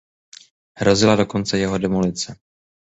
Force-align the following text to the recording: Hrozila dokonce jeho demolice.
Hrozila 0.77 1.15
dokonce 1.15 1.57
jeho 1.57 1.77
demolice. 1.77 2.35